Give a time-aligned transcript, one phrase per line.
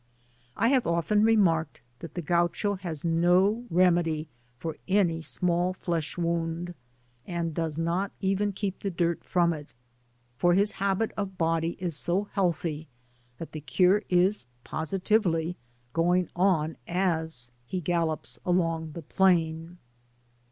[0.57, 6.73] I often remarked that the Gaucho has no remedy for any small flesh wound,
[7.27, 9.75] and does not even keep the dirt from it,
[10.39, 12.87] for his habit of body is so healthy
[13.37, 15.55] that the cure is positively
[15.93, 19.77] going on as he gallops along the plain.